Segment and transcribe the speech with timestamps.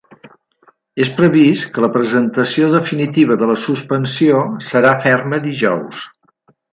[1.03, 4.41] És previst que la presentació definitiva de la suspensió
[4.73, 6.03] serà ferma dijous.